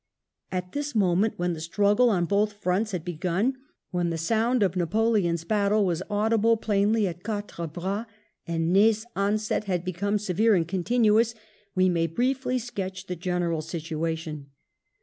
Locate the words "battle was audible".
5.43-6.57